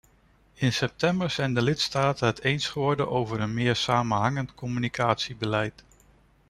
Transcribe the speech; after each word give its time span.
In 0.55 0.73
september 0.73 1.29
zijn 1.29 1.53
de 1.53 1.61
lidstaten 1.61 2.27
het 2.27 2.41
eens 2.43 2.67
geworden 2.67 3.09
over 3.09 3.39
een 3.39 3.53
meer 3.53 3.75
samenhangend 3.75 4.53
communicatiebeleid. 4.53 5.83